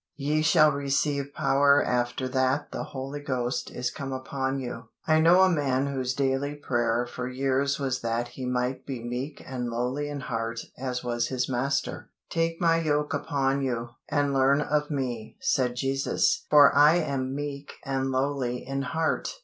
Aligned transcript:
"Ye 0.15 0.41
shall 0.41 0.71
receive 0.71 1.31
power 1.31 1.83
after 1.85 2.27
that 2.29 2.71
the 2.71 2.85
Holy 2.85 3.19
Ghost 3.19 3.69
is 3.69 3.91
come 3.91 4.11
upon 4.11 4.57
you." 4.59 4.85
I 5.05 5.19
know 5.19 5.41
a 5.43 5.49
man 5.51 5.85
whose 5.93 6.15
daily 6.15 6.55
prayer 6.55 7.05
for 7.05 7.29
years 7.29 7.77
was 7.77 8.01
that 8.01 8.29
he 8.29 8.47
might 8.47 8.83
be 8.87 9.03
meek 9.03 9.43
and 9.45 9.69
lowly 9.69 10.09
in 10.09 10.21
heart 10.21 10.61
as 10.75 11.03
was 11.03 11.27
his 11.27 11.47
Master. 11.47 12.09
"Take 12.31 12.59
My 12.59 12.79
yoke 12.81 13.13
upon 13.13 13.61
you, 13.61 13.89
and 14.09 14.33
learn 14.33 14.59
of 14.59 14.89
Me," 14.89 15.37
said 15.39 15.75
Jesus; 15.75 16.47
"for 16.49 16.75
I 16.75 16.95
am 16.95 17.35
meek 17.35 17.73
and 17.85 18.09
lowly 18.09 18.65
in 18.65 18.81
heart." 18.81 19.31